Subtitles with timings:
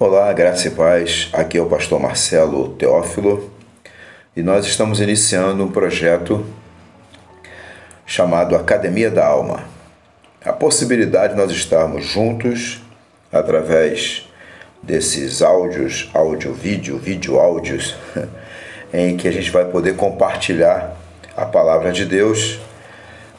[0.00, 1.28] Olá, graça e paz.
[1.32, 3.50] Aqui é o pastor Marcelo Teófilo
[4.36, 6.46] e nós estamos iniciando um projeto
[8.06, 9.64] chamado Academia da Alma.
[10.44, 12.80] A possibilidade de nós estarmos juntos
[13.32, 14.30] através
[14.80, 17.96] desses áudios, áudio, vídeo, vídeo, áudios,
[18.94, 20.96] em que a gente vai poder compartilhar
[21.36, 22.60] a palavra de Deus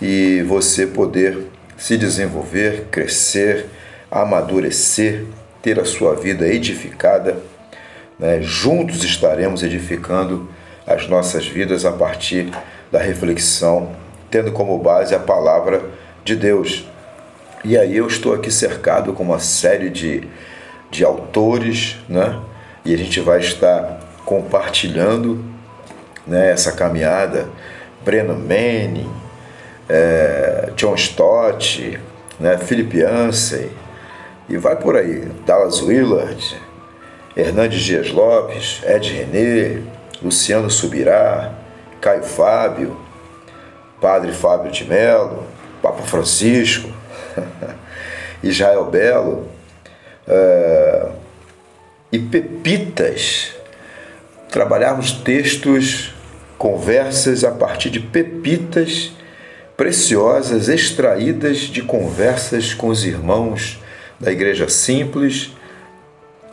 [0.00, 3.66] e você poder se desenvolver, crescer,
[4.10, 5.26] amadurecer
[5.66, 7.38] ter a sua vida edificada.
[8.20, 8.40] Né?
[8.40, 10.48] Juntos estaremos edificando
[10.86, 12.52] as nossas vidas a partir
[12.92, 13.90] da reflexão,
[14.30, 15.82] tendo como base a palavra
[16.24, 16.86] de Deus.
[17.64, 20.22] E aí eu estou aqui cercado com uma série de,
[20.88, 22.40] de autores, né?
[22.84, 25.44] e a gente vai estar compartilhando
[26.24, 27.48] né, essa caminhada.
[28.04, 29.10] Brennan Manning,
[29.88, 31.98] é, John Stott,
[32.38, 33.02] né, Philip
[34.48, 35.28] e vai por aí.
[35.44, 36.60] Dallas Willard,
[37.36, 39.82] Hernandes Dias Lopes, Ed René,
[40.22, 41.52] Luciano Subirá,
[42.00, 42.96] Caio Fábio,
[44.00, 45.44] Padre Fábio de Mello,
[45.82, 46.88] Papa Francisco,
[48.42, 49.48] Israel Belo,
[50.26, 51.12] uh,
[52.12, 53.52] e pepitas.
[54.50, 56.14] Trabalharmos textos,
[56.56, 59.12] conversas a partir de pepitas
[59.76, 63.78] preciosas extraídas de conversas com os irmãos
[64.18, 65.52] da Igreja Simples,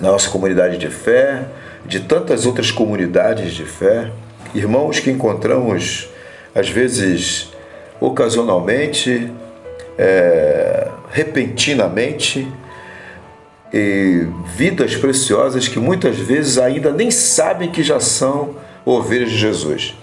[0.00, 1.44] da nossa comunidade de fé,
[1.84, 4.10] de tantas outras comunidades de fé,
[4.54, 6.08] irmãos que encontramos
[6.54, 7.50] às vezes
[8.00, 9.30] ocasionalmente,
[9.98, 12.46] é, repentinamente,
[13.72, 18.54] e vidas preciosas que muitas vezes ainda nem sabem que já são
[18.84, 19.94] ovelhas de Jesus.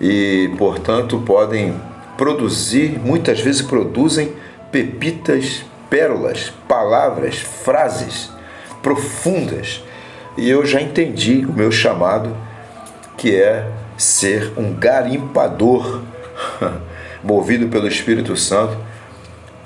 [0.00, 1.74] E, portanto, podem
[2.16, 4.32] produzir, muitas vezes produzem
[4.70, 8.30] pepitas pérolas, palavras, frases
[8.80, 9.82] profundas.
[10.36, 12.36] E eu já entendi o meu chamado,
[13.16, 16.02] que é ser um garimpador,
[17.22, 18.78] movido pelo Espírito Santo,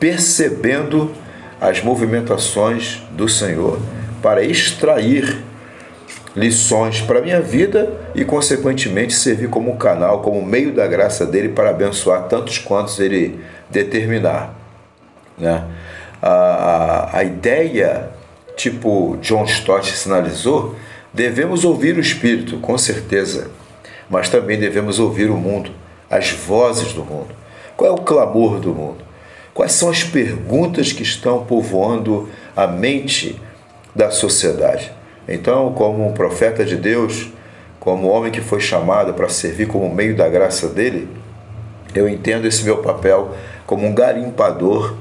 [0.00, 1.12] percebendo
[1.60, 3.78] as movimentações do Senhor
[4.22, 5.42] para extrair
[6.34, 11.50] lições para a minha vida e, consequentemente, servir como canal, como meio da graça dele
[11.50, 14.54] para abençoar tantos quantos ele determinar.
[15.36, 15.62] Né?
[16.22, 18.10] A, a ideia,
[18.56, 20.76] tipo John Stott sinalizou,
[21.12, 23.50] devemos ouvir o Espírito, com certeza,
[24.08, 25.72] mas também devemos ouvir o mundo,
[26.08, 27.34] as vozes do mundo.
[27.76, 29.04] Qual é o clamor do mundo?
[29.52, 33.40] Quais são as perguntas que estão povoando a mente
[33.94, 34.92] da sociedade?
[35.28, 37.28] Então, como um profeta de Deus,
[37.80, 41.08] como homem que foi chamado para servir como meio da graça dele,
[41.94, 43.34] eu entendo esse meu papel
[43.66, 44.96] como um garimpador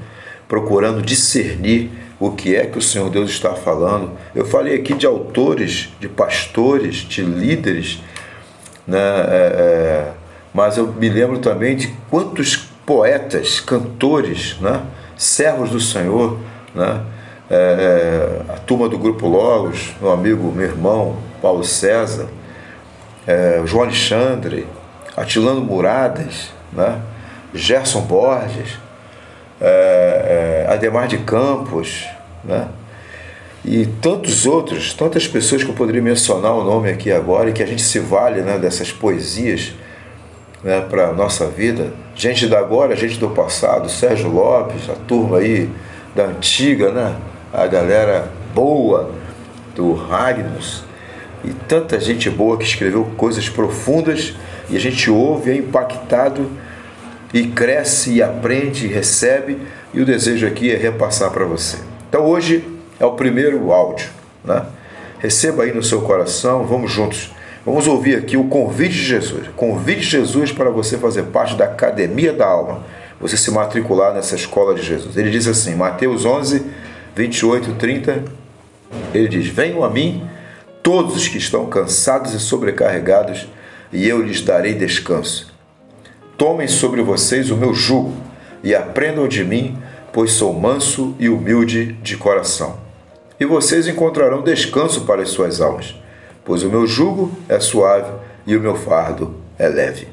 [0.52, 1.90] procurando discernir
[2.20, 4.12] o que é que o Senhor Deus está falando.
[4.36, 8.02] Eu falei aqui de autores, de pastores, de líderes,
[8.86, 9.00] né?
[9.00, 10.12] É, é,
[10.54, 14.82] mas eu me lembro também de quantos poetas, cantores, né?
[15.16, 16.38] servos do Senhor,
[16.76, 17.02] né?
[17.50, 22.28] É, é, a turma do Grupo Logos, meu amigo, meu irmão, Paulo César,
[23.26, 24.68] é, João Alexandre,
[25.16, 27.00] Atilano Muradas, né?
[27.54, 28.78] Gerson Borges,
[29.62, 32.06] é, é, Ademar de Campos,
[32.44, 32.68] né?
[33.64, 37.62] e tantos outros, tantas pessoas que eu poderia mencionar o nome aqui agora e que
[37.62, 39.74] a gente se vale né, dessas poesias
[40.64, 41.94] né, para a nossa vida.
[42.16, 45.70] Gente da agora, gente do passado, Sérgio Lopes, a turma aí
[46.16, 47.16] da antiga, né?
[47.54, 49.12] a galera boa
[49.76, 50.84] do Ragnus
[51.44, 54.34] e tanta gente boa que escreveu coisas profundas
[54.70, 56.50] e a gente ouve, é impactado
[57.34, 59.58] e cresce e aprende e recebe,
[59.94, 61.78] e o desejo aqui é repassar para você.
[62.10, 62.64] Então hoje
[63.00, 64.10] é o primeiro áudio,
[64.44, 64.66] né?
[65.20, 67.32] Receba aí no seu coração, vamos juntos.
[67.64, 69.48] Vamos ouvir aqui o convite de Jesus.
[69.56, 72.84] Convite de Jesus para você fazer parte da Academia da Alma,
[73.20, 75.16] você se matricular nessa escola de Jesus.
[75.16, 76.66] Ele diz assim, Mateus 11,
[77.16, 78.24] 28, 30,
[79.14, 80.28] ele diz: Venham a mim
[80.82, 83.48] todos os que estão cansados e sobrecarregados,
[83.94, 85.51] e eu lhes darei descanso.
[86.42, 88.16] Tomem sobre vocês o meu jugo
[88.64, 89.78] e aprendam de mim,
[90.12, 92.78] pois sou manso e humilde de coração.
[93.40, 95.94] E vocês encontrarão descanso para as suas almas,
[96.44, 98.12] pois o meu jugo é suave
[98.48, 100.08] e o meu fardo é leve.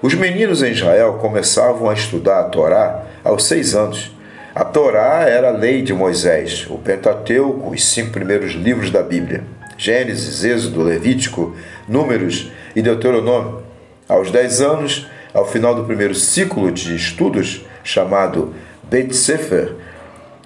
[0.00, 4.10] Os meninos em Israel começavam a estudar a Torá aos seis anos.
[4.54, 9.44] A Torá era a lei de Moisés, o Pentateuco, os cinco primeiros livros da Bíblia:
[9.76, 11.54] Gênesis, Êxodo, Levítico,
[11.86, 13.64] Números e Deuteronômio.
[14.08, 19.74] Aos dez anos, ao final do primeiro ciclo de estudos, chamado Beit Sefer,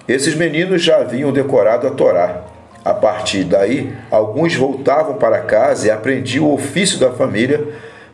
[0.07, 2.43] esses meninos já haviam decorado a Torá.
[2.85, 7.67] A partir daí, alguns voltavam para casa e aprendiam o ofício da família,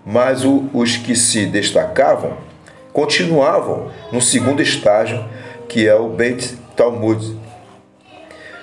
[0.04, 2.38] mas os que se destacavam
[2.92, 5.24] continuavam no segundo estágio,
[5.68, 7.38] que é o Beit Talmud.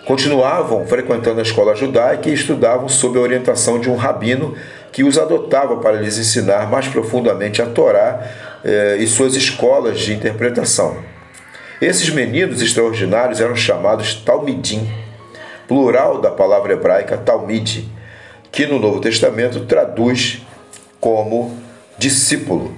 [0.05, 4.57] Continuavam frequentando a escola judaica e estudavam sob a orientação de um rabino
[4.93, 8.27] que os adotava para lhes ensinar mais profundamente a Torá
[8.65, 10.97] eh, e suas escolas de interpretação.
[11.81, 14.87] Esses meninos extraordinários eram chamados Talmidim,
[15.67, 17.89] plural da palavra hebraica Talmid,
[18.53, 20.43] que no Novo Testamento traduz
[21.01, 21.57] como
[21.97, 22.75] discípulo.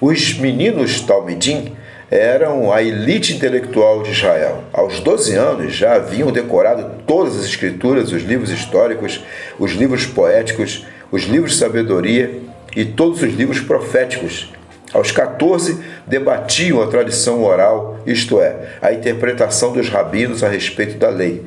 [0.00, 1.76] Os meninos Talmidim
[2.10, 4.64] eram a elite intelectual de Israel.
[4.72, 9.22] Aos 12 anos já haviam decorado todas as escrituras, os livros históricos,
[9.58, 12.40] os livros poéticos, os livros de sabedoria
[12.76, 14.52] e todos os livros proféticos.
[14.92, 21.08] Aos 14, debatiam a tradição oral, isto é, a interpretação dos rabinos a respeito da
[21.08, 21.44] lei.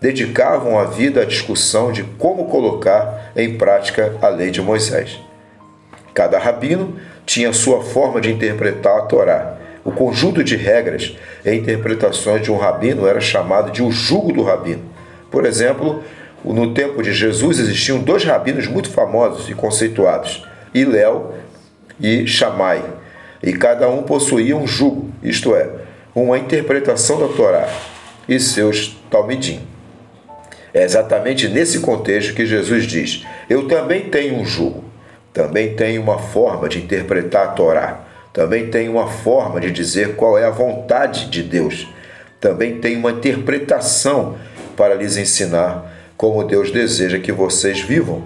[0.00, 5.18] Dedicavam a vida à discussão de como colocar em prática a lei de Moisés.
[6.12, 6.96] Cada rabino
[7.26, 9.58] tinha sua forma de interpretar a Torá.
[9.84, 14.42] O conjunto de regras e interpretações de um rabino era chamado de o jugo do
[14.42, 14.82] rabino.
[15.30, 16.02] Por exemplo,
[16.52, 21.34] no tempo de Jesus existiam dois rabinos muito famosos e conceituados, Iléu
[21.98, 22.84] e Shammai,
[23.42, 25.70] e cada um possuía um jugo, isto é,
[26.14, 27.68] uma interpretação da Torá
[28.28, 29.60] e seus talmidim.
[30.72, 34.84] É exatamente nesse contexto que Jesus diz: Eu também tenho um jugo,
[35.32, 38.00] também tenho uma forma de interpretar a Torá,
[38.32, 41.86] também tenho uma forma de dizer qual é a vontade de Deus,
[42.40, 44.36] também tenho uma interpretação
[44.76, 48.24] para lhes ensinar como Deus deseja que vocês vivam.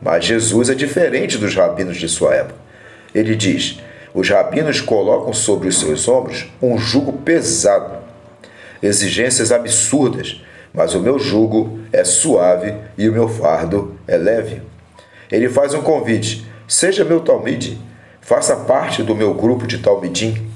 [0.00, 2.58] Mas Jesus é diferente dos rabinos de sua época.
[3.14, 3.80] Ele diz:
[4.14, 7.98] os rabinos colocam sobre os seus ombros um jugo pesado,
[8.82, 10.42] exigências absurdas,
[10.72, 14.62] mas o meu jugo é suave e o meu fardo é leve.
[15.30, 17.78] Ele faz um convite: seja meu talmide,
[18.20, 20.48] faça parte do meu grupo de talmidim.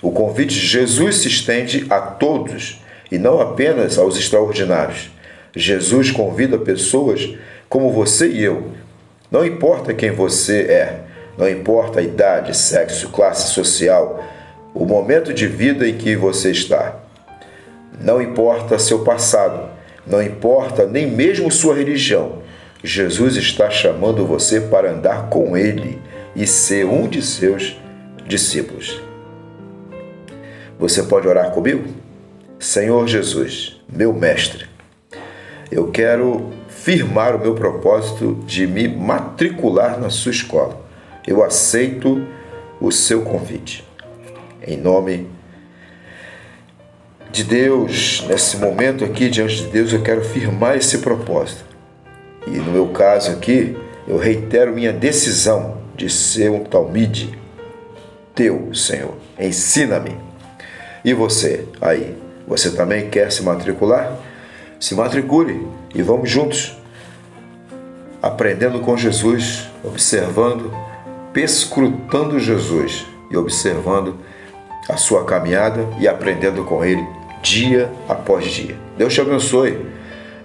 [0.00, 2.80] O convite de Jesus se estende a todos
[3.10, 5.10] e não apenas aos extraordinários.
[5.54, 7.34] Jesus convida pessoas
[7.68, 8.72] como você e eu.
[9.30, 11.00] Não importa quem você é,
[11.36, 14.24] não importa a idade, sexo, classe social,
[14.74, 16.96] o momento de vida em que você está.
[18.00, 19.68] Não importa seu passado,
[20.06, 22.38] não importa nem mesmo sua religião.
[22.82, 26.00] Jesus está chamando você para andar com Ele
[26.34, 27.76] e ser um de seus
[28.26, 29.00] discípulos.
[30.78, 31.84] Você pode orar comigo?
[32.58, 34.66] Senhor Jesus, meu Mestre,
[35.70, 40.80] eu quero firmar o meu propósito de me matricular na sua escola.
[41.26, 42.26] Eu aceito
[42.80, 43.84] o seu convite.
[44.66, 45.28] Em nome
[47.30, 51.64] de Deus, nesse momento aqui diante de Deus, eu quero firmar esse propósito.
[52.46, 53.76] E no meu caso aqui,
[54.06, 57.38] eu reitero minha decisão de ser um talmide
[58.34, 59.14] teu, Senhor.
[59.38, 60.16] Ensina-me.
[61.04, 62.16] E você, aí,
[62.46, 64.16] você também quer se matricular?
[64.80, 66.76] Se matricule e vamos juntos,
[68.22, 70.72] aprendendo com Jesus, observando,
[71.32, 74.16] pescrutando Jesus e observando
[74.88, 77.04] a sua caminhada e aprendendo com Ele
[77.42, 78.76] dia após dia.
[78.96, 79.78] Deus te abençoe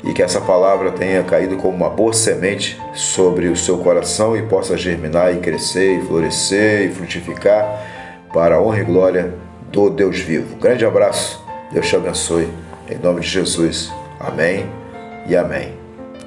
[0.04, 4.42] e que essa palavra tenha caído como uma boa semente sobre o seu coração e
[4.42, 7.66] possa germinar e crescer e florescer e frutificar
[8.34, 9.34] para a honra e glória
[9.72, 10.56] do Deus vivo.
[10.58, 12.50] grande abraço, Deus te abençoe,
[12.90, 14.03] em nome de Jesus.
[14.24, 14.66] Amém
[15.28, 15.83] e amém.